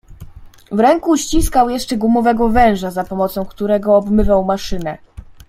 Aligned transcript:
"W 0.71 0.79
ręku 0.79 1.17
ściskał 1.17 1.69
jeszcze 1.69 1.97
gumowego 1.97 2.49
węża, 2.49 2.91
za 2.91 3.03
pomocą 3.03 3.45
którego 3.45 3.95
obmywał 3.95 4.43
maszynę." 4.43 4.97